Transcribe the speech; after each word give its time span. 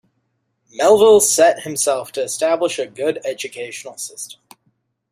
Melville 0.73 1.19
set 1.19 1.59
himself 1.59 2.11
to 2.13 2.23
establish 2.23 2.79
a 2.79 2.87
good 2.87 3.21
educational 3.23 3.99
system. 3.99 4.41